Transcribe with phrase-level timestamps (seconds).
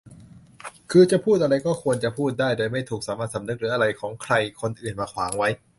[0.91, 5.49] คือจะพูดอะไรก็ควรจะพูดได้ โดยไม่ถูกสามัญสำนึกหรืออะไรของใครคนอื่นมาขวางไว้